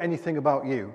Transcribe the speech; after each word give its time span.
anything 0.00 0.36
about 0.36 0.66
you. 0.66 0.94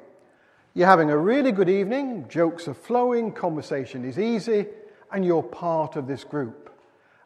You're 0.74 0.88
having 0.88 1.10
a 1.10 1.18
really 1.18 1.52
good 1.52 1.70
evening, 1.70 2.26
jokes 2.28 2.68
are 2.68 2.74
flowing, 2.74 3.32
conversation 3.32 4.04
is 4.04 4.20
easy, 4.20 4.66
and 5.12 5.24
you're 5.24 5.44
part 5.44 5.96
of 5.96 6.08
this 6.08 6.24
group. 6.24 6.70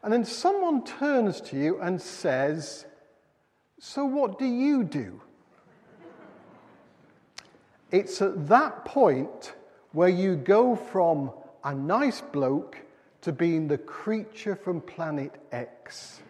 And 0.02 0.12
then 0.12 0.24
someone 0.24 0.84
turns 0.84 1.40
to 1.42 1.56
you 1.56 1.80
and 1.80 2.00
says, 2.00 2.86
So 3.78 4.04
what 4.04 4.38
do 4.38 4.46
you 4.46 4.84
do? 4.84 5.20
It's 7.90 8.22
at 8.22 8.46
that 8.48 8.84
point 8.84 9.52
where 9.92 10.08
you 10.08 10.36
go 10.36 10.76
from 10.76 11.32
a 11.64 11.74
nice 11.74 12.20
bloke 12.20 12.76
to 13.22 13.32
being 13.32 13.66
the 13.66 13.78
creature 13.78 14.54
from 14.54 14.80
planet 14.80 15.34
X. 15.50 16.20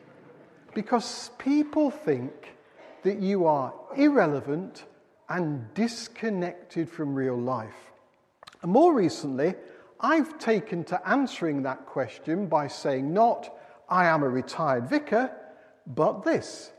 Because 0.75 1.31
people 1.39 1.91
think 1.91 2.55
that 3.03 3.21
you 3.21 3.47
are 3.47 3.75
irrelevant 3.97 4.85
and 5.31 5.73
disconnected 5.75 6.91
from 6.91 7.15
real 7.15 7.39
life. 7.39 7.93
And 8.63 8.71
more 8.71 8.93
recently, 8.93 9.55
I've 10.01 10.39
taken 10.39 10.85
to 10.85 11.09
answering 11.09 11.63
that 11.63 11.87
question 11.87 12.47
by 12.47 12.67
saying 12.67 13.15
not, 13.15 13.57
I 13.89 14.07
am 14.07 14.23
a 14.23 14.29
retired 14.29 14.89
vicar, 14.91 15.31
but 15.87 16.25
this 16.25 16.73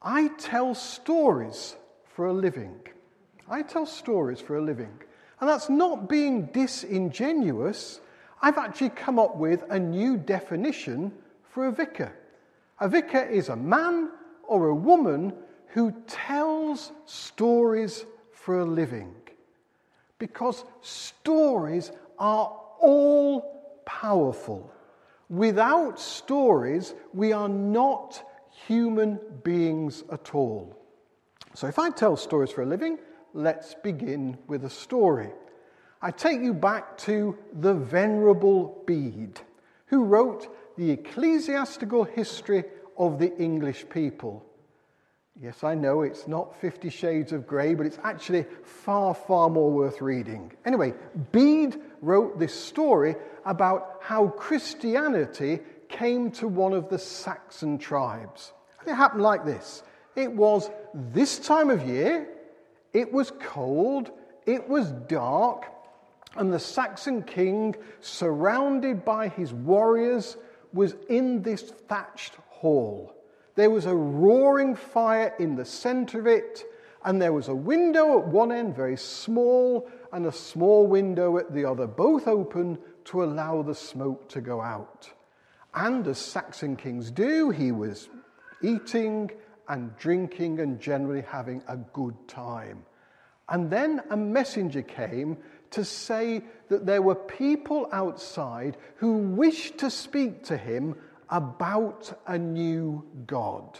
I 0.00 0.28
tell 0.38 0.74
stories 0.74 1.76
for 2.14 2.26
a 2.26 2.32
living. 2.32 2.80
I 3.50 3.62
tell 3.62 3.84
stories 3.84 4.40
for 4.40 4.56
a 4.56 4.62
living. 4.62 5.00
And 5.40 5.48
that's 5.48 5.68
not 5.68 6.08
being 6.08 6.46
disingenuous. 6.46 8.00
I've 8.40 8.58
actually 8.58 8.90
come 8.90 9.18
up 9.18 9.36
with 9.36 9.64
a 9.70 9.78
new 9.78 10.16
definition 10.16 11.12
for 11.50 11.66
a 11.66 11.72
vicar. 11.72 12.12
A 12.80 12.88
vicar 12.88 13.24
is 13.24 13.48
a 13.48 13.56
man 13.56 14.10
or 14.46 14.68
a 14.68 14.74
woman 14.74 15.32
who 15.68 15.92
tells 16.06 16.92
stories 17.06 18.04
for 18.32 18.60
a 18.60 18.64
living. 18.64 19.14
Because 20.18 20.64
stories 20.80 21.92
are 22.18 22.52
all 22.80 23.80
powerful. 23.84 24.72
Without 25.28 26.00
stories, 26.00 26.94
we 27.12 27.32
are 27.32 27.48
not 27.48 28.22
human 28.66 29.20
beings 29.44 30.02
at 30.10 30.34
all. 30.34 30.76
So, 31.54 31.66
if 31.66 31.78
I 31.78 31.90
tell 31.90 32.16
stories 32.16 32.50
for 32.50 32.62
a 32.62 32.66
living, 32.66 32.98
let's 33.34 33.74
begin 33.74 34.38
with 34.46 34.64
a 34.64 34.70
story. 34.70 35.30
I 36.00 36.10
take 36.10 36.40
you 36.40 36.54
back 36.54 36.96
to 36.98 37.36
the 37.52 37.74
Venerable 37.74 38.82
Bede, 38.86 39.40
who 39.86 40.04
wrote 40.04 40.76
the 40.76 40.90
ecclesiastical 40.90 42.04
history 42.04 42.64
of 42.96 43.18
the 43.18 43.36
English 43.36 43.88
people. 43.90 44.47
Yes, 45.40 45.62
I 45.62 45.76
know 45.76 46.02
it's 46.02 46.26
not 46.26 46.60
Fifty 46.60 46.90
Shades 46.90 47.32
of 47.32 47.46
Grey, 47.46 47.74
but 47.74 47.86
it's 47.86 47.98
actually 48.02 48.44
far, 48.64 49.14
far 49.14 49.48
more 49.48 49.70
worth 49.70 50.00
reading. 50.00 50.52
Anyway, 50.64 50.94
Bede 51.30 51.80
wrote 52.00 52.40
this 52.40 52.52
story 52.52 53.14
about 53.44 53.98
how 54.00 54.28
Christianity 54.28 55.60
came 55.88 56.32
to 56.32 56.48
one 56.48 56.72
of 56.72 56.88
the 56.88 56.98
Saxon 56.98 57.78
tribes. 57.78 58.52
And 58.80 58.88
it 58.88 58.94
happened 58.94 59.22
like 59.22 59.44
this 59.44 59.84
it 60.16 60.32
was 60.32 60.70
this 60.92 61.38
time 61.38 61.70
of 61.70 61.86
year, 61.86 62.28
it 62.92 63.12
was 63.12 63.32
cold, 63.38 64.10
it 64.44 64.68
was 64.68 64.90
dark, 64.90 65.66
and 66.36 66.52
the 66.52 66.58
Saxon 66.58 67.22
king, 67.22 67.76
surrounded 68.00 69.04
by 69.04 69.28
his 69.28 69.52
warriors, 69.52 70.36
was 70.72 70.96
in 71.08 71.42
this 71.42 71.62
thatched 71.62 72.34
hall. 72.48 73.14
There 73.58 73.70
was 73.70 73.86
a 73.86 73.96
roaring 73.96 74.76
fire 74.76 75.34
in 75.40 75.56
the 75.56 75.64
center 75.64 76.20
of 76.20 76.28
it, 76.28 76.62
and 77.04 77.20
there 77.20 77.32
was 77.32 77.48
a 77.48 77.54
window 77.56 78.16
at 78.20 78.28
one 78.28 78.52
end, 78.52 78.76
very 78.76 78.96
small, 78.96 79.90
and 80.12 80.26
a 80.26 80.30
small 80.30 80.86
window 80.86 81.38
at 81.38 81.52
the 81.52 81.64
other, 81.64 81.88
both 81.88 82.28
open 82.28 82.78
to 83.06 83.24
allow 83.24 83.62
the 83.62 83.74
smoke 83.74 84.28
to 84.28 84.40
go 84.40 84.60
out. 84.60 85.10
And 85.74 86.06
as 86.06 86.18
Saxon 86.18 86.76
kings 86.76 87.10
do, 87.10 87.50
he 87.50 87.72
was 87.72 88.08
eating 88.62 89.32
and 89.68 89.96
drinking 89.96 90.60
and 90.60 90.78
generally 90.78 91.22
having 91.22 91.64
a 91.66 91.78
good 91.78 92.14
time. 92.28 92.84
And 93.48 93.72
then 93.72 94.02
a 94.10 94.16
messenger 94.16 94.82
came 94.82 95.36
to 95.72 95.84
say 95.84 96.42
that 96.68 96.86
there 96.86 97.02
were 97.02 97.16
people 97.16 97.88
outside 97.90 98.76
who 98.98 99.18
wished 99.18 99.78
to 99.78 99.90
speak 99.90 100.44
to 100.44 100.56
him 100.56 100.94
about 101.30 102.12
a 102.26 102.38
new 102.38 103.04
God. 103.26 103.78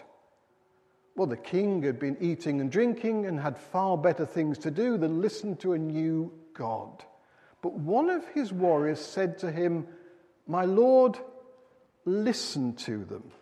Well, 1.17 1.27
the 1.27 1.37
king 1.37 1.83
had 1.83 1.99
been 1.99 2.17
eating 2.21 2.61
and 2.61 2.71
drinking 2.71 3.27
and 3.27 3.41
had 3.41 3.59
far 3.59 3.99
better 3.99 4.25
things 4.25 4.59
to 4.59 4.71
do 4.71 4.97
than 4.97 5.21
listen 5.21 5.57
to 5.57 5.73
a 5.73 5.79
new 5.79 6.33
God. 6.55 7.05
But 7.61 7.75
one 7.75 8.09
of 8.09 8.27
his 8.29 8.53
warriors 8.53 9.01
said 9.01 9.39
to 9.39 9.51
him, 9.51 9.87
My 10.47 10.65
lord, 10.65 11.19
listen 12.05 12.75
to 12.77 13.05
them, 13.05 13.33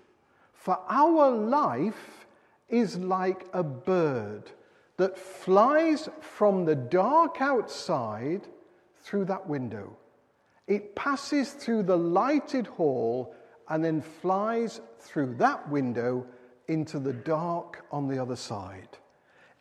for 0.55 0.79
our 0.89 1.31
life 1.31 2.27
is 2.69 2.97
like 2.97 3.47
a 3.53 3.63
bird 3.63 4.51
that 4.97 5.19
flies 5.19 6.09
from 6.21 6.65
the 6.65 6.75
dark 6.75 7.41
outside 7.41 8.47
through 9.03 9.27
that 9.27 9.47
window. 9.47 9.97
It 10.67 10.97
passes 10.97 11.53
through 11.53 11.85
the 11.85 11.99
lighted 11.99 12.67
hall 12.67 13.35
and 13.69 13.85
then 13.85 14.01
flies 14.01 14.81
through 15.01 15.35
that 15.37 15.69
window 15.69 16.27
into 16.69 16.99
the 16.99 17.13
dark 17.13 17.85
on 17.91 18.09
the 18.09 18.21
other 18.21 18.37
side. 18.37 18.89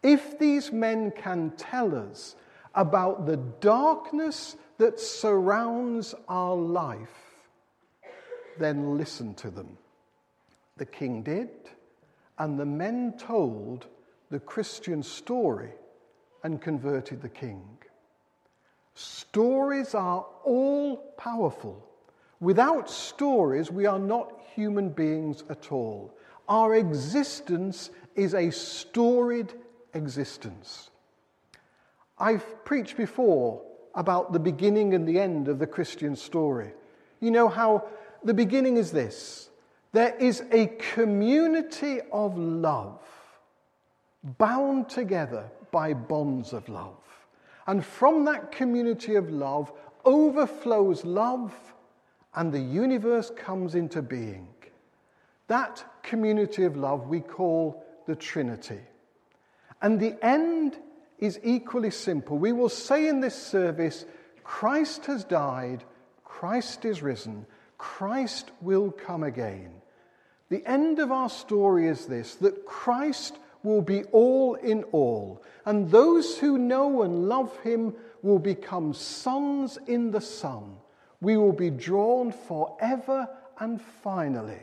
If 0.03 0.37
these 0.37 0.71
men 0.71 1.11
can 1.11 1.51
tell 1.57 1.95
us 1.95 2.35
about 2.75 3.25
the 3.25 3.37
darkness 3.37 4.55
that 4.77 4.99
surrounds 4.99 6.13
our 6.27 6.55
life, 6.55 7.47
then 8.59 8.97
listen 8.97 9.33
to 9.35 9.49
them. 9.49 9.77
The 10.77 10.85
king 10.85 11.23
did, 11.23 11.49
and 12.37 12.59
the 12.59 12.65
men 12.65 13.17
told 13.17 13.87
the 14.29 14.39
Christian 14.39 15.01
story 15.01 15.71
and 16.43 16.61
converted 16.61 17.21
the 17.21 17.29
king. 17.29 17.63
Stories 18.93 19.95
are 19.95 20.25
all 20.43 20.97
powerful. 21.17 21.87
Without 22.39 22.89
stories, 22.89 23.71
we 23.71 23.85
are 23.85 23.99
not 23.99 24.39
human 24.53 24.89
beings 24.89 25.43
at 25.49 25.71
all. 25.71 26.13
Our 26.47 26.75
existence 26.75 27.89
is 28.15 28.33
a 28.33 28.51
storied 28.51 29.53
existence. 29.93 30.91
I've 32.17 32.63
preached 32.65 32.97
before 32.97 33.61
about 33.93 34.33
the 34.33 34.39
beginning 34.39 34.93
and 34.93 35.07
the 35.07 35.19
end 35.19 35.47
of 35.47 35.59
the 35.59 35.67
Christian 35.67 36.15
story. 36.15 36.73
You 37.19 37.31
know 37.31 37.47
how 37.47 37.87
the 38.23 38.33
beginning 38.33 38.77
is 38.77 38.91
this 38.91 39.49
there 39.91 40.15
is 40.17 40.43
a 40.51 40.67
community 40.93 42.01
of 42.11 42.37
love 42.37 42.99
bound 44.37 44.89
together 44.89 45.49
by 45.71 45.93
bonds 45.93 46.51
of 46.51 46.67
love. 46.67 46.97
And 47.67 47.83
from 47.83 48.25
that 48.25 48.51
community 48.51 49.15
of 49.15 49.29
love 49.29 49.71
overflows 50.03 51.05
love 51.05 51.53
and 52.35 52.51
the 52.51 52.59
universe 52.59 53.31
comes 53.35 53.75
into 53.75 54.01
being. 54.01 54.47
That 55.47 55.83
community 56.03 56.63
of 56.63 56.75
love 56.75 57.07
we 57.07 57.21
call 57.21 57.83
the 58.07 58.15
Trinity. 58.15 58.81
And 59.81 59.99
the 59.99 60.17
end 60.23 60.77
is 61.17 61.39
equally 61.43 61.91
simple. 61.91 62.37
We 62.37 62.51
will 62.51 62.69
say 62.69 63.07
in 63.07 63.21
this 63.21 63.35
service 63.35 64.05
Christ 64.43 65.05
has 65.05 65.23
died, 65.23 65.83
Christ 66.23 66.85
is 66.85 67.01
risen, 67.01 67.45
Christ 67.77 68.51
will 68.61 68.91
come 68.91 69.23
again. 69.23 69.71
The 70.49 70.63
end 70.69 70.99
of 70.99 71.11
our 71.11 71.29
story 71.29 71.87
is 71.87 72.05
this 72.05 72.35
that 72.35 72.65
Christ 72.65 73.37
will 73.63 73.81
be 73.81 74.03
all 74.05 74.55
in 74.55 74.83
all, 74.85 75.41
and 75.65 75.89
those 75.89 76.37
who 76.37 76.57
know 76.57 77.01
and 77.01 77.27
love 77.27 77.57
him 77.61 77.95
will 78.21 78.39
become 78.39 78.93
sons 78.93 79.79
in 79.87 80.11
the 80.11 80.21
Son 80.21 80.77
we 81.25 81.37
will 81.37 81.53
be 81.53 81.71
drawn 81.71 82.31
forever 82.31 83.27
and 83.57 83.81
finally 83.81 84.59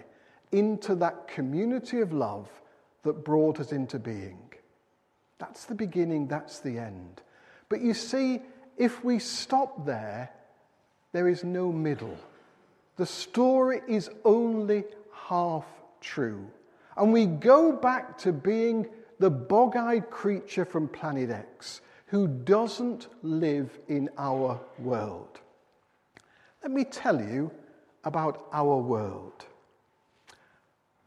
into 0.53 0.95
that 0.95 1.27
community 1.27 1.99
of 1.99 2.13
love 2.13 2.49
that 3.03 3.25
brought 3.25 3.59
us 3.59 3.73
into 3.73 3.99
being. 3.99 4.39
That's 5.41 5.65
the 5.65 5.75
beginning, 5.75 6.29
that's 6.29 6.61
the 6.61 6.79
end. 6.79 7.21
But 7.69 7.81
you 7.81 7.95
see, 7.95 8.43
if 8.77 9.03
we 9.03 9.19
stop 9.19 9.85
there, 9.85 10.31
there 11.11 11.27
is 11.27 11.43
no 11.43 11.73
middle. 11.73 12.17
The 12.97 13.07
story 13.07 13.81
is 13.89 14.09
only 14.25 14.85
half 15.13 15.67
true. 16.01 16.47
And 16.97 17.13
we 17.13 17.27
go 17.27 17.73
back 17.73 18.19
to 18.19 18.33
being 18.33 18.87
the 19.19 19.31
bog 19.31 19.75
eyed 19.75 20.11
creature 20.11 20.65
from 20.65 20.87
planet 20.87 21.31
X 21.31 21.81
who 22.07 22.29
doesn't 22.29 23.09
live 23.25 23.81
in 23.89 24.11
our 24.17 24.61
world. 24.79 25.42
Let 26.63 26.71
me 26.71 26.85
tell 26.85 27.21
you 27.21 27.51
about 28.05 28.47
our 28.53 28.77
world. 28.77 29.47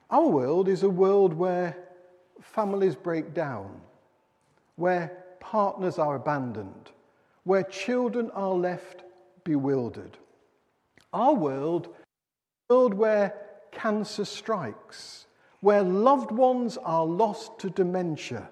Our 0.09 0.27
world 0.27 0.67
is 0.67 0.83
a 0.83 0.89
world 0.89 1.33
where 1.33 1.77
families 2.41 2.95
break 2.95 3.33
down, 3.33 3.81
where 4.75 5.23
partners 5.39 5.97
are 5.97 6.15
abandoned, 6.15 6.91
where 7.43 7.63
children 7.63 8.29
are 8.31 8.53
left 8.53 9.03
bewildered. 9.43 10.17
Our 11.13 11.33
world 11.33 11.95
a 12.69 12.73
world 12.73 12.93
where 12.95 13.33
cancer 13.71 14.25
strikes, 14.25 15.27
where 15.59 15.83
loved 15.83 16.31
ones 16.31 16.77
are 16.77 17.05
lost 17.05 17.59
to 17.59 17.69
dementia. 17.69 18.49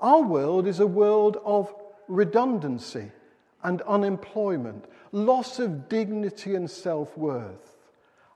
Our 0.00 0.22
world 0.22 0.66
is 0.66 0.80
a 0.80 0.86
world 0.86 1.38
of 1.44 1.74
redundancy 2.08 3.10
and 3.62 3.82
unemployment, 3.82 4.84
loss 5.12 5.58
of 5.58 5.88
dignity 5.88 6.54
and 6.54 6.70
self 6.70 7.16
worth. 7.16 7.76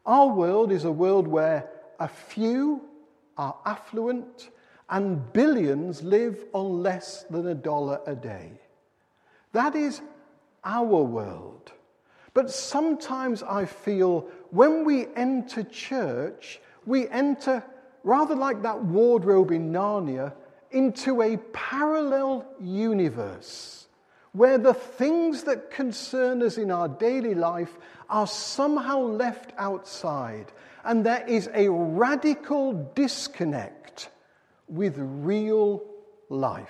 Our 0.04 0.28
world 0.28 0.70
is 0.70 0.84
a 0.84 0.92
world 0.92 1.26
where 1.26 1.68
a 1.98 2.06
few 2.06 2.82
are 3.36 3.56
affluent 3.64 4.50
and 4.88 5.32
billions 5.32 6.02
live 6.02 6.44
on 6.52 6.82
less 6.82 7.24
than 7.24 7.48
a 7.48 7.54
dollar 7.54 8.00
a 8.06 8.14
day. 8.14 8.52
That 9.52 9.74
is 9.74 10.00
our 10.62 11.02
world. 11.02 11.72
But 12.34 12.50
sometimes 12.50 13.42
I 13.42 13.64
feel 13.64 14.28
when 14.50 14.84
we 14.84 15.06
enter 15.16 15.62
church, 15.64 16.60
we 16.84 17.08
enter, 17.08 17.64
rather 18.04 18.34
like 18.34 18.62
that 18.62 18.84
wardrobe 18.84 19.50
in 19.50 19.72
Narnia, 19.72 20.34
into 20.70 21.22
a 21.22 21.38
parallel 21.52 22.46
universe 22.60 23.85
where 24.36 24.58
the 24.58 24.74
things 24.74 25.44
that 25.44 25.70
concern 25.70 26.42
us 26.42 26.58
in 26.58 26.70
our 26.70 26.88
daily 26.88 27.34
life 27.34 27.78
are 28.10 28.26
somehow 28.26 29.00
left 29.00 29.52
outside, 29.56 30.52
and 30.84 31.06
there 31.06 31.24
is 31.26 31.48
a 31.54 31.70
radical 31.70 32.74
disconnect 32.94 34.10
with 34.68 34.94
real 34.98 35.82
life. 36.28 36.68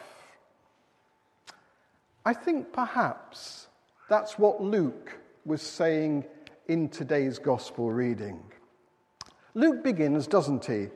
I 2.25 2.35
think 2.35 2.73
perhaps 2.73 3.67
that's 4.09 4.39
what 4.39 4.63
Luke 4.63 5.19
was 5.45 5.61
saying 5.61 6.25
in 6.69 6.89
today's 6.89 7.41
gospel 7.41 7.91
reading. 7.91 8.41
Luke 9.55 9.83
begins, 9.83 10.29
doesn't 10.29 10.67
he? 10.67 10.89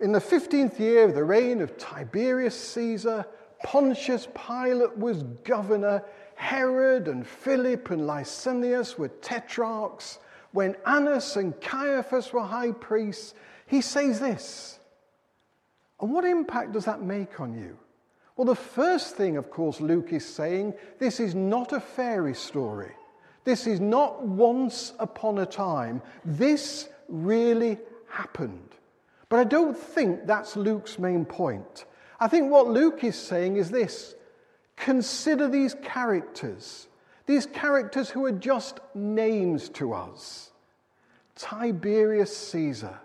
In 0.00 0.12
the 0.12 0.20
15th 0.20 0.78
year 0.78 1.04
of 1.04 1.14
the 1.14 1.24
reign 1.24 1.60
of 1.60 1.76
Tiberius 1.76 2.58
Caesar, 2.58 3.26
Pontius 3.62 4.28
Pilate 4.34 4.96
was 4.96 5.22
governor, 5.44 6.04
Herod 6.34 7.08
and 7.08 7.26
Philip 7.26 7.90
and 7.90 8.02
Lysanias 8.02 8.98
were 8.98 9.08
tetrarchs, 9.08 10.18
when 10.52 10.76
Annas 10.86 11.36
and 11.36 11.58
Caiaphas 11.60 12.32
were 12.32 12.42
high 12.42 12.72
priests, 12.72 13.34
he 13.66 13.80
says 13.80 14.20
this. 14.20 14.78
And 16.00 16.12
what 16.12 16.24
impact 16.24 16.72
does 16.72 16.84
that 16.84 17.00
make 17.00 17.40
on 17.40 17.54
you? 17.54 17.78
Well, 18.36 18.46
the 18.46 18.54
first 18.54 19.16
thing, 19.16 19.36
of 19.36 19.50
course, 19.50 19.80
Luke 19.80 20.12
is 20.12 20.26
saying 20.26 20.74
this 20.98 21.20
is 21.20 21.34
not 21.34 21.72
a 21.72 21.80
fairy 21.80 22.34
story. 22.34 22.92
This 23.44 23.66
is 23.66 23.80
not 23.80 24.24
once 24.26 24.92
upon 24.98 25.38
a 25.38 25.46
time. 25.46 26.02
This 26.24 26.88
really 27.08 27.78
happened. 28.08 28.68
But 29.28 29.40
I 29.40 29.44
don't 29.44 29.76
think 29.76 30.26
that's 30.26 30.56
Luke's 30.56 30.98
main 30.98 31.24
point. 31.24 31.84
I 32.22 32.28
think 32.28 32.52
what 32.52 32.68
Luke 32.68 33.02
is 33.02 33.18
saying 33.18 33.56
is 33.56 33.68
this 33.68 34.14
consider 34.76 35.48
these 35.48 35.74
characters, 35.82 36.86
these 37.26 37.46
characters 37.46 38.10
who 38.10 38.24
are 38.26 38.32
just 38.32 38.78
names 38.94 39.68
to 39.70 39.92
us. 39.92 40.52
Tiberius 41.34 42.36
Caesar. 42.36 42.96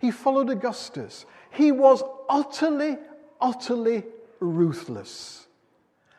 He 0.00 0.10
followed 0.10 0.50
Augustus. 0.50 1.24
He 1.52 1.70
was 1.70 2.02
utterly, 2.28 2.98
utterly 3.40 4.02
ruthless. 4.40 5.46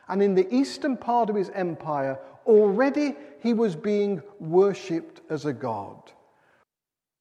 And 0.08 0.22
in 0.22 0.34
the 0.34 0.52
eastern 0.52 0.96
part 0.96 1.28
of 1.28 1.36
his 1.36 1.50
empire, 1.50 2.18
already 2.46 3.16
he 3.42 3.52
was 3.52 3.76
being 3.76 4.22
worshipped 4.40 5.20
as 5.28 5.44
a 5.44 5.52
god. 5.52 6.00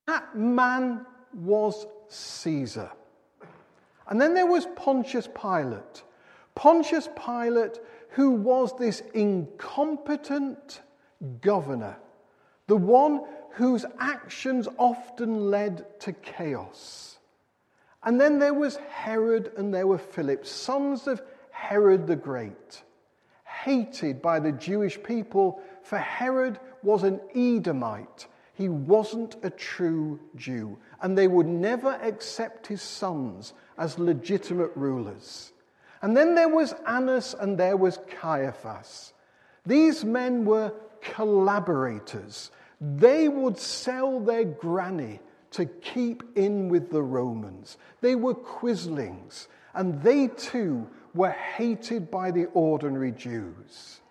That 0.06 0.34
man 0.38 1.06
was 1.34 1.86
Caesar. 2.08 2.90
And 4.08 4.20
then 4.20 4.34
there 4.34 4.46
was 4.46 4.68
Pontius 4.76 5.28
Pilate. 5.28 6.04
Pontius 6.56 7.10
Pilate, 7.16 7.80
who 8.10 8.32
was 8.32 8.76
this 8.78 9.02
incompetent 9.14 10.82
governor, 11.42 11.98
the 12.68 12.78
one 12.78 13.22
whose 13.52 13.86
actions 14.00 14.68
often 14.78 15.52
led 15.52 16.00
to 16.02 16.14
chaos. 16.14 17.18
And 18.04 18.20
then 18.22 18.40
there 18.40 18.54
was 18.54 18.78
Herod 18.78 19.52
and 19.58 19.74
there 19.74 19.88
were 19.88 19.98
Philip, 19.98 20.46
sons 20.46 21.08
of 21.08 21.22
Herod 21.52 22.08
the 22.08 22.16
Great, 22.16 22.84
hated 23.44 24.22
by 24.22 24.40
the 24.40 24.52
Jewish 24.52 25.02
people, 25.02 25.60
for 25.82 25.98
Herod 25.98 26.60
was 26.84 27.04
an 27.04 27.20
Edomite. 27.36 28.28
He 28.54 28.70
wasn't 28.70 29.36
a 29.44 29.50
true 29.50 30.20
Jew, 30.36 30.78
and 31.02 31.18
they 31.18 31.28
would 31.28 31.48
never 31.48 32.00
accept 32.02 32.68
his 32.68 32.82
sons 32.82 33.54
as 33.78 34.00
legitimate 34.00 34.72
rulers. 34.76 35.52
And 36.02 36.16
then 36.16 36.36
there 36.36 36.50
was 36.50 36.74
Annas 36.86 37.34
and 37.34 37.58
there 37.58 37.78
was 37.78 38.00
Caiaphas. 38.10 39.14
These 39.66 40.06
men 40.06 40.46
were 40.46 40.74
collaborators. 41.02 42.52
They 42.80 43.28
would 43.28 43.58
sell 43.58 44.20
their 44.20 44.46
granny 44.46 45.20
to 45.52 45.66
keep 45.66 46.24
in 46.36 46.70
with 46.70 46.92
the 46.92 47.02
Romans. 47.02 47.78
They 48.02 48.16
were 48.16 48.36
quislings, 48.36 49.48
and 49.74 50.02
they 50.04 50.28
too 50.28 50.88
were 51.14 51.32
hated 51.32 52.12
by 52.12 52.32
the 52.32 52.46
ordinary 52.54 53.12
Jews. 53.12 54.02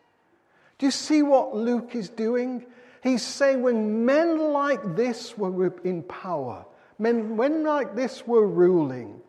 Do 0.78 0.86
you 0.86 0.92
see 0.92 1.22
what 1.22 1.54
Luke 1.54 1.94
is 1.94 2.08
doing? 2.08 2.66
He's 3.02 3.22
saying 3.22 3.62
when 3.62 4.04
men 4.04 4.52
like 4.52 4.96
this 4.96 5.38
were 5.38 5.72
in 5.84 6.02
power, 6.02 6.66
men 6.98 7.36
when 7.36 7.62
like 7.62 7.94
this 7.94 8.26
were 8.26 8.46
ruling, 8.46 9.20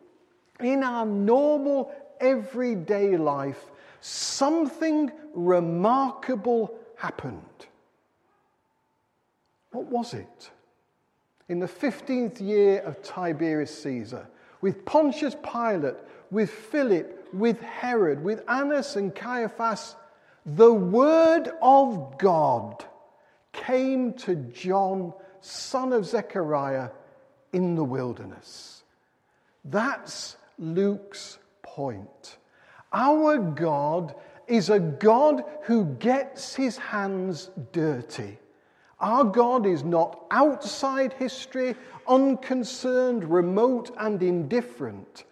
in 0.60 0.82
our 0.82 1.06
normal 1.06 1.92
everyday 2.20 3.16
life, 3.16 3.70
something 4.00 5.10
remarkable 5.34 6.74
happened. 6.96 7.42
What 9.70 9.86
was 9.86 10.14
it? 10.14 10.50
In 11.48 11.60
the 11.60 11.66
15th 11.66 12.40
year 12.40 12.80
of 12.80 13.02
Tiberius 13.02 13.82
Caesar, 13.82 14.26
with 14.60 14.84
Pontius 14.84 15.36
Pilate, 15.42 15.94
with 16.30 16.50
Philip, 16.50 17.28
with 17.32 17.60
Herod, 17.60 18.22
with 18.22 18.42
Annas 18.48 18.96
and 18.96 19.14
Caiaphas, 19.14 19.94
the 20.44 20.72
word 20.72 21.50
of 21.62 22.18
God 22.18 22.84
came 23.52 24.12
to 24.14 24.34
John, 24.34 25.12
son 25.40 25.92
of 25.92 26.06
Zechariah, 26.06 26.90
in 27.52 27.74
the 27.74 27.84
wilderness. 27.84 28.82
That's 29.64 30.36
Luke's 30.58 31.38
point. 31.62 32.38
Our 32.92 33.38
God 33.38 34.14
is 34.46 34.70
a 34.70 34.80
God 34.80 35.44
who 35.64 35.84
gets 35.96 36.54
his 36.54 36.76
hands 36.76 37.50
dirty. 37.72 38.38
Our 39.00 39.24
God 39.24 39.66
is 39.66 39.84
not 39.84 40.24
outside 40.30 41.12
history, 41.12 41.76
unconcerned, 42.08 43.24
remote, 43.24 43.94
and 43.98 44.20
indifferent. 44.22 45.24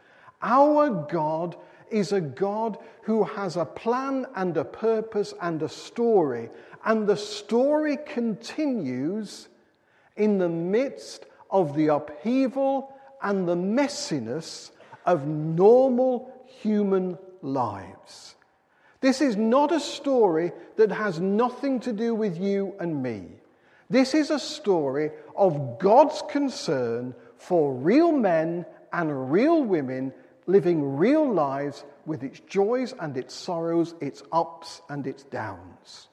Our 0.42 0.90
God 0.90 1.56
is 1.90 2.12
a 2.12 2.20
God 2.20 2.78
who 3.02 3.24
has 3.24 3.56
a 3.56 3.64
plan 3.64 4.26
and 4.36 4.56
a 4.56 4.64
purpose 4.64 5.34
and 5.40 5.62
a 5.62 5.68
story, 5.68 6.50
and 6.84 7.06
the 7.06 7.16
story 7.16 7.96
continues 8.06 9.48
in 10.16 10.38
the 10.38 10.48
midst 10.48 11.26
of 11.50 11.74
the 11.74 11.88
upheaval 11.88 12.92
and 13.22 13.48
the 13.48 13.56
messiness 13.56 14.70
of 15.06 15.26
normal 15.26 16.32
human 16.46 17.16
lives. 17.42 18.34
This 19.00 19.20
is 19.20 19.36
not 19.36 19.72
a 19.72 19.80
story 19.80 20.52
that 20.76 20.90
has 20.90 21.20
nothing 21.20 21.80
to 21.80 21.92
do 21.92 22.14
with 22.14 22.38
you 22.38 22.74
and 22.80 23.02
me. 23.02 23.28
This 23.88 24.14
is 24.14 24.30
a 24.30 24.38
story 24.38 25.12
of 25.36 25.78
God's 25.78 26.22
concern 26.28 27.14
for 27.38 27.72
real 27.72 28.10
men 28.10 28.66
and 28.92 29.30
real 29.30 29.62
women 29.62 30.12
living 30.46 30.96
real 30.96 31.30
lives 31.30 31.84
with 32.04 32.22
its 32.22 32.40
joys 32.40 32.94
and 32.98 33.16
its 33.16 33.34
sorrows, 33.34 33.94
its 34.00 34.22
ups 34.32 34.80
and 34.88 35.06
its 35.06 35.24
downs. 35.24 36.08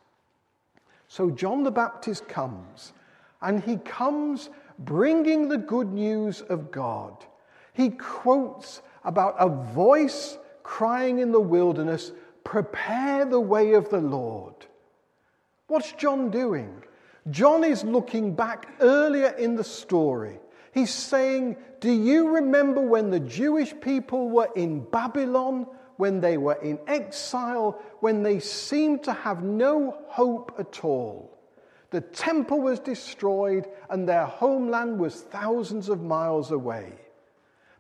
So 1.08 1.30
John 1.30 1.64
the 1.64 1.72
Baptist 1.72 2.28
comes, 2.28 2.94
and 3.42 3.64
he 3.64 3.78
comes 3.78 4.50
bringing 4.80 5.50
the 5.50 5.58
good 5.58 5.92
news 5.92 6.42
of 6.42 6.72
God. 6.72 7.24
He 7.74 7.90
quotes 7.90 8.82
about 9.04 9.36
a 9.40 9.50
voice 9.50 10.38
crying 10.64 11.20
in 11.20 11.32
the 11.32 11.40
wilderness, 11.40 12.12
Prepare 12.44 13.26
the 13.26 13.40
way 13.40 13.74
of 13.74 13.90
the 13.90 14.02
Lord. 14.02 14.54
What's 15.68 15.92
John 15.94 16.30
doing? 16.30 16.84
John 17.30 17.64
is 17.64 17.84
looking 17.84 18.36
back 18.36 18.68
earlier 18.80 19.30
in 19.30 19.56
the 19.56 19.64
story. 19.64 20.40
He's 20.74 20.94
saying, 20.94 21.58
Do 21.80 21.92
you 21.92 22.36
remember 22.36 22.82
when 22.82 23.10
the 23.10 23.20
Jewish 23.20 23.74
people 23.80 24.30
were 24.30 24.50
in 24.56 24.82
Babylon, 24.90 25.68
when 25.98 26.20
they 26.20 26.38
were 26.38 26.56
in 26.62 26.80
exile, 26.88 27.82
when 28.00 28.24
they 28.24 28.40
seemed 28.40 29.04
to 29.04 29.14
have 29.14 29.44
no 29.44 29.98
hope 30.08 30.54
at 30.60 30.84
all. 30.84 31.38
The 31.92 32.02
temple 32.02 32.60
was 32.60 32.80
destroyed 32.80 33.68
and 33.90 34.10
their 34.10 34.26
homeland 34.26 35.00
was 35.00 35.22
thousands 35.22 35.90
of 35.90 36.02
miles 36.02 36.52
away. 36.52 36.94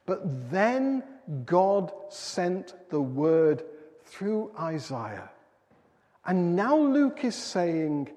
But 0.05 0.51
then 0.51 1.03
God 1.45 1.91
sent 2.09 2.73
the 2.89 3.01
word 3.01 3.63
through 4.05 4.51
Isaiah. 4.59 5.29
And 6.25 6.55
now 6.55 6.77
Luke 6.77 7.23
is 7.23 7.35
saying, 7.35 8.09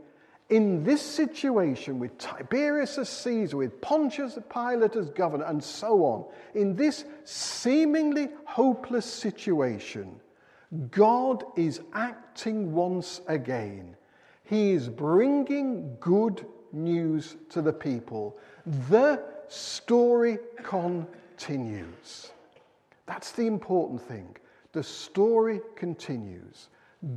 in 0.48 0.84
this 0.84 1.02
situation 1.02 1.98
with 1.98 2.16
Tiberius 2.18 2.98
as 2.98 3.08
Caesar, 3.08 3.56
with 3.56 3.80
Pontius 3.80 4.38
Pilate 4.52 4.94
as 4.94 5.10
governor, 5.10 5.44
and 5.44 5.62
so 5.62 6.04
on, 6.04 6.24
in 6.54 6.76
this 6.76 7.04
seemingly 7.24 8.28
hopeless 8.44 9.06
situation, 9.06 10.20
God 10.90 11.44
is 11.56 11.80
acting 11.92 12.72
once 12.72 13.20
again. 13.26 13.96
He 14.44 14.72
is 14.72 14.88
bringing 14.88 15.96
good 15.98 16.46
news 16.72 17.36
to 17.50 17.60
the 17.60 17.72
people. 17.72 18.36
The 18.88 19.22
story 19.48 20.38
continues. 21.36 22.32
That's 23.06 23.32
the 23.32 23.46
important 23.46 24.00
thing. 24.00 24.36
The 24.72 24.82
story 24.82 25.60
continues. 25.74 26.68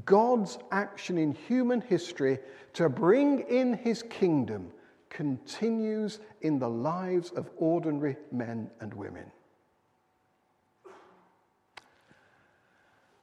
God's 0.06 0.60
action 0.72 1.18
in 1.18 1.32
human 1.34 1.82
history 1.82 2.40
to 2.74 2.90
bring 2.90 3.40
in 3.50 3.74
his 3.74 4.04
kingdom 4.04 4.72
continues 5.10 6.20
in 6.42 6.60
the 6.60 6.70
lives 6.70 7.32
of 7.32 7.50
ordinary 7.58 8.18
men 8.32 8.70
and 8.82 8.94
women. 8.94 9.32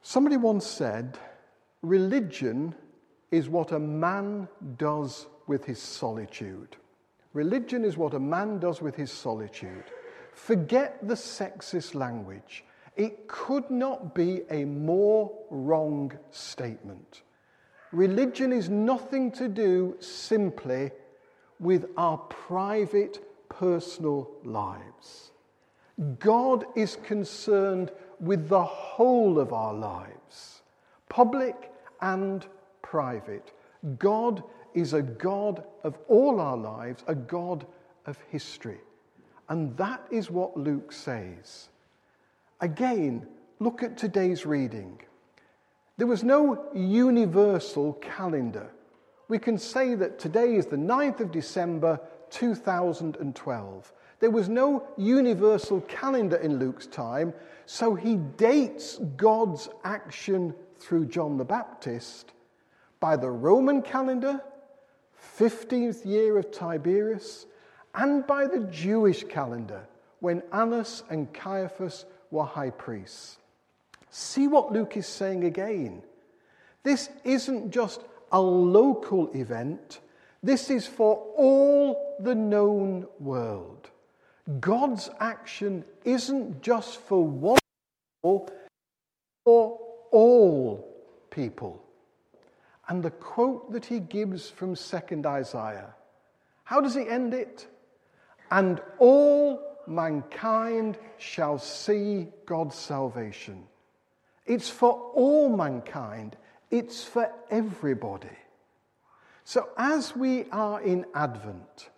Somebody 0.01 0.37
once 0.37 0.65
said, 0.65 1.17
religion 1.81 2.73
is 3.29 3.49
what 3.49 3.71
a 3.71 3.79
man 3.79 4.47
does 4.77 5.27
with 5.47 5.63
his 5.63 5.79
solitude. 5.79 6.75
Religion 7.33 7.85
is 7.85 7.97
what 7.97 8.13
a 8.13 8.19
man 8.19 8.59
does 8.59 8.81
with 8.81 8.95
his 8.95 9.11
solitude. 9.11 9.83
Forget 10.37 11.05
the 11.05 11.15
sexist 11.15 11.95
language. 11.95 12.63
It 12.95 13.27
could 13.27 13.69
not 13.71 14.13
be 14.13 14.43
a 14.51 14.65
more 14.65 15.31
wrong 15.49 16.15
statement. 16.29 17.23
Religion 17.91 18.53
is 18.53 18.69
nothing 18.69 19.31
to 19.31 19.47
do 19.47 19.97
simply 19.99 20.91
with 21.59 21.87
our 21.97 22.19
private, 22.19 23.19
personal 23.49 24.29
lives. 24.43 25.31
God 26.19 26.65
is 26.75 26.97
concerned 26.97 27.91
with 28.19 28.47
the 28.47 28.63
whole 28.63 29.39
of 29.39 29.51
our 29.51 29.73
lives, 29.73 30.61
public 31.09 31.71
and 31.99 32.45
private. 32.83 33.51
God 33.97 34.43
is 34.75 34.93
a 34.93 35.01
God 35.01 35.63
of 35.83 35.97
all 36.07 36.39
our 36.39 36.57
lives, 36.57 37.03
a 37.07 37.15
God 37.15 37.65
of 38.05 38.19
history. 38.29 38.77
And 39.49 39.75
that 39.77 40.05
is 40.11 40.29
what 40.29 40.57
Luke 40.57 40.91
says. 40.91 41.69
Again, 42.59 43.27
look 43.59 43.83
at 43.83 43.97
today's 43.97 44.45
reading. 44.45 44.99
There 45.97 46.07
was 46.07 46.23
no 46.23 46.65
universal 46.73 47.93
calendar. 47.93 48.69
We 49.27 49.39
can 49.39 49.57
say 49.57 49.95
that 49.95 50.19
today 50.19 50.55
is 50.55 50.67
the 50.67 50.77
9th 50.77 51.19
of 51.21 51.31
December 51.31 51.99
2012. 52.29 53.93
There 54.19 54.31
was 54.31 54.49
no 54.49 54.87
universal 54.97 55.81
calendar 55.81 56.37
in 56.37 56.59
Luke's 56.59 56.87
time, 56.87 57.33
so 57.65 57.93
he 57.93 58.15
dates 58.15 58.99
God's 59.15 59.69
action 59.83 60.53
through 60.77 61.05
John 61.05 61.37
the 61.37 61.45
Baptist 61.45 62.31
by 62.99 63.15
the 63.15 63.29
Roman 63.29 63.81
calendar, 63.81 64.41
15th 65.37 66.05
year 66.05 66.37
of 66.37 66.51
Tiberius, 66.51 67.45
and 67.95 68.25
by 68.27 68.45
the 68.47 68.59
Jewish 68.71 69.23
calendar 69.23 69.87
when 70.19 70.43
Annas 70.51 71.03
and 71.09 71.31
Caiaphas 71.33 72.05
were 72.31 72.45
high 72.45 72.71
priests. 72.71 73.37
See 74.09 74.47
what 74.47 74.71
Luke 74.71 74.97
is 74.97 75.07
saying 75.07 75.43
again. 75.43 76.03
This 76.83 77.09
isn't 77.23 77.71
just 77.71 78.01
a 78.31 78.41
local 78.41 79.31
event, 79.33 79.99
this 80.43 80.69
is 80.69 80.85
for 80.85 81.15
all 81.35 82.17
the 82.19 82.35
known 82.35 83.07
world. 83.19 83.89
God's 84.59 85.09
action 85.19 85.83
isn't 86.05 86.61
just 86.61 87.01
for 87.01 87.25
one 87.25 87.59
people, 88.23 88.49
for 89.43 89.79
all 90.11 90.87
people. 91.29 91.83
And 92.87 93.03
the 93.03 93.11
quote 93.11 93.71
that 93.73 93.85
he 93.85 93.99
gives 93.99 94.49
from 94.49 94.75
2nd 94.75 95.25
Isaiah, 95.25 95.93
how 96.63 96.79
does 96.79 96.95
he 96.95 97.07
end 97.07 97.33
it? 97.33 97.67
And 98.51 98.81
all 98.99 99.61
mankind 99.87 100.97
shall 101.17 101.57
see 101.57 102.27
God's 102.45 102.75
salvation. 102.75 103.63
It's 104.45 104.69
for 104.69 104.91
all 105.13 105.49
mankind, 105.49 106.37
it's 106.71 107.03
for 107.03 107.31
everybody. 107.49 108.37
So, 109.43 109.69
as 109.77 110.15
we 110.15 110.45
are 110.51 110.81
in 110.81 111.05
Advent, 111.13 111.89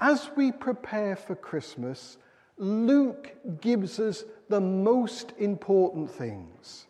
as 0.00 0.30
we 0.36 0.52
prepare 0.52 1.16
for 1.16 1.34
Christmas, 1.34 2.18
Luke 2.56 3.36
gives 3.60 4.00
us 4.00 4.24
the 4.48 4.60
most 4.60 5.32
important 5.38 6.10
things. 6.10 6.86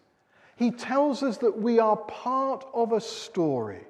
He 0.57 0.71
tells 0.71 1.23
us 1.23 1.39
that 1.39 1.59
we 1.59 1.79
are 1.79 1.97
part 1.97 2.67
of 2.75 2.93
a 2.93 3.01
story 3.01 3.85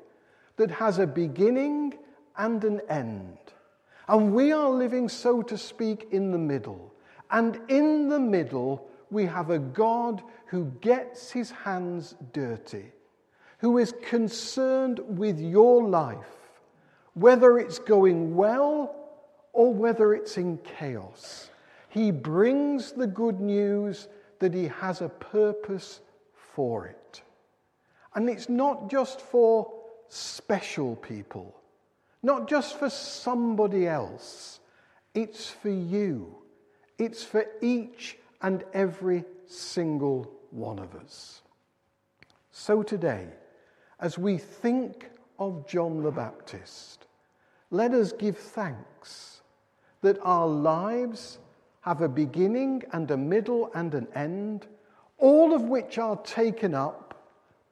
that 0.57 0.71
has 0.71 0.99
a 0.99 1.07
beginning 1.07 1.95
and 2.37 2.63
an 2.65 2.81
end. 2.89 3.39
And 4.09 4.35
we 4.35 4.53
are 4.53 4.71
living, 4.71 5.09
so 5.09 5.43
to 5.43 5.59
speak, 5.59 6.09
in 6.11 6.31
the 6.31 6.39
middle. 6.39 6.95
And 7.31 7.61
in 7.69 8.09
the 8.09 8.19
middle, 8.19 8.89
we 9.11 9.27
have 9.27 9.51
a 9.51 9.59
God 9.59 10.23
who 10.47 10.73
gets 10.81 11.31
his 11.31 11.51
hands 11.51 12.15
dirty, 12.33 12.93
who 13.59 13.79
is 13.79 13.93
concerned 14.03 15.01
with 15.07 15.39
your 15.39 15.87
life, 15.87 16.61
whether 17.15 17.59
it's 17.59 17.79
going 17.79 18.35
well 18.35 18.95
or 19.53 19.75
whether 19.75 20.15
it's 20.15 20.39
in 20.39 20.59
chaos. 20.59 21.51
He 21.91 22.11
brings 22.11 22.93
the 22.93 23.07
good 23.07 23.41
news 23.41 24.09
that 24.39 24.55
he 24.55 24.69
has 24.69 25.03
a 25.03 25.09
purpose 25.09 26.01
for 26.33 26.87
it. 26.87 27.23
And 28.15 28.29
it's 28.29 28.49
not 28.49 28.91
just 28.91 29.21
for 29.21 29.71
special 30.09 30.97
people. 30.97 31.55
Not 32.23 32.49
just 32.49 32.79
for 32.79 32.91
somebody 32.91 33.87
else, 33.87 34.61
it's 35.15 35.49
for 35.51 35.71
you. 35.71 36.37
It's 36.99 37.23
for 37.23 37.47
each 37.61 38.19
and 38.43 38.65
every 38.73 39.25
single 39.47 40.31
one 40.51 40.79
of 40.79 40.95
us. 40.95 41.43
So 42.51 42.83
today, 42.83 43.29
as 44.01 44.19
we 44.19 44.37
think 44.39 45.11
of 45.39 45.67
John 45.69 46.03
the 46.03 46.11
Baptist, 46.11 47.07
let 47.71 47.93
us 47.93 48.13
give 48.13 48.37
thanks 48.37 49.43
that 50.01 50.19
our 50.23 50.47
lives 50.47 51.39
have 51.83 52.01
a 52.01 52.09
beginning 52.09 52.83
and 52.93 53.11
a 53.11 53.17
middle 53.17 53.71
and 53.75 53.95
an 53.95 54.09
end, 54.15 54.67
all 55.19 55.55
of 55.55 55.63
which 55.63 55.99
are 55.99 56.17
taken 56.19 56.75
up 56.75 57.15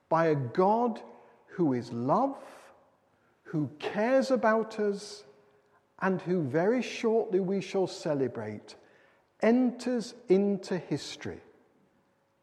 by 0.08 0.26
a 0.26 0.34
God 0.34 1.00
who 1.46 1.72
is 1.72 1.92
love 1.92 2.36
who 3.56 3.70
cares 3.78 4.30
about 4.30 4.78
us 4.78 5.24
and 6.02 6.20
who 6.20 6.42
very 6.42 6.82
shortly 6.82 7.40
we 7.40 7.62
shall 7.62 7.86
celebrate, 7.86 8.74
enters 9.40 10.12
into 10.28 10.76
history 10.76 11.40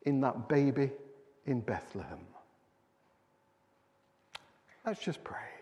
in 0.08 0.22
that 0.22 0.50
baby 0.50 0.89
in 1.46 1.60
Bethlehem. 1.60 2.25
Let's 4.84 5.03
just 5.03 5.24
pray. 5.24 5.52